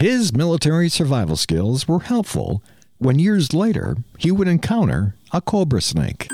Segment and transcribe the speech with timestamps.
[0.00, 2.62] His military survival skills were helpful
[2.96, 6.28] when years later he would encounter a cobra snake.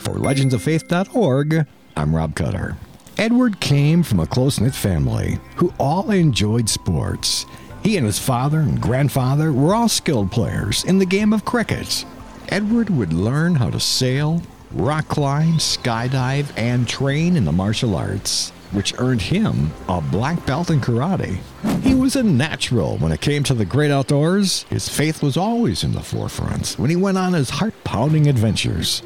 [0.00, 1.66] For legendsoffaith.org,
[1.98, 2.78] I'm Rob Cutter.
[3.18, 7.44] Edward came from a close knit family who all enjoyed sports.
[7.82, 12.06] He and his father and grandfather were all skilled players in the game of cricket.
[12.48, 14.40] Edward would learn how to sail,
[14.72, 20.70] rock climb, skydive, and train in the martial arts, which earned him a black belt
[20.70, 21.40] in karate.
[22.10, 24.64] Was a natural when it came to the great outdoors.
[24.64, 29.00] His faith was always in the forefront when he went on his heart pounding adventures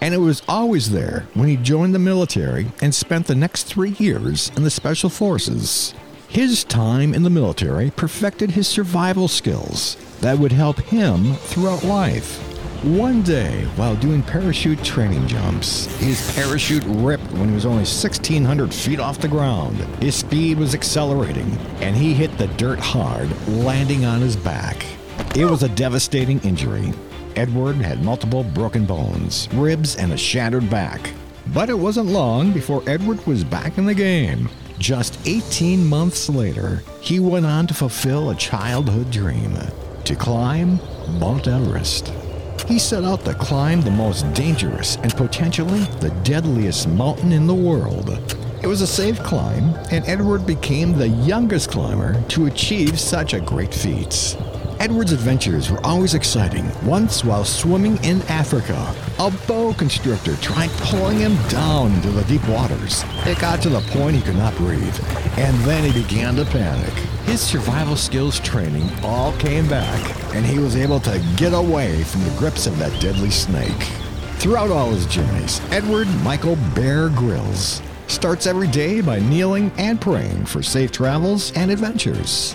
[0.00, 3.94] and it was always there when he joined the military and spent the next three
[4.00, 5.94] years in the Special Forces.
[6.26, 12.47] His time in the military perfected his survival skills that would help him throughout life.
[12.82, 18.72] One day, while doing parachute training jumps, his parachute ripped when he was only 1,600
[18.72, 19.78] feet off the ground.
[20.00, 21.50] His speed was accelerating,
[21.80, 24.86] and he hit the dirt hard, landing on his back.
[25.34, 26.92] It was a devastating injury,
[27.38, 31.12] Edward had multiple broken bones, ribs, and a shattered back.
[31.54, 34.48] But it wasn't long before Edward was back in the game.
[34.78, 39.56] Just 18 months later, he went on to fulfill a childhood dream
[40.04, 40.80] to climb
[41.20, 42.12] Mount Everest.
[42.68, 47.54] He set out to climb the most dangerous and potentially the deadliest mountain in the
[47.54, 48.10] world.
[48.62, 53.40] It was a safe climb, and Edward became the youngest climber to achieve such a
[53.40, 54.36] great feat.
[54.80, 56.70] Edward's adventures were always exciting.
[56.86, 62.46] Once, while swimming in Africa, a boa constrictor tried pulling him down into the deep
[62.48, 63.04] waters.
[63.26, 64.96] It got to the point he could not breathe,
[65.36, 66.92] and then he began to panic.
[67.24, 70.00] His survival skills training all came back,
[70.36, 73.82] and he was able to get away from the grips of that deadly snake.
[74.36, 80.46] Throughout all his journeys, Edward Michael Bear Grylls starts every day by kneeling and praying
[80.46, 82.54] for safe travels and adventures.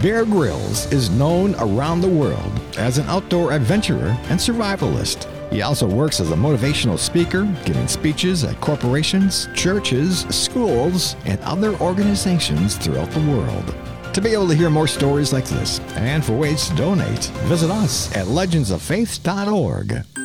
[0.00, 5.30] Bear Grylls is known around the world as an outdoor adventurer and survivalist.
[5.52, 11.74] He also works as a motivational speaker, giving speeches at corporations, churches, schools, and other
[11.80, 13.74] organizations throughout the world.
[14.14, 17.70] To be able to hear more stories like this and for ways to donate, visit
[17.70, 20.23] us at legendsoffaith.org.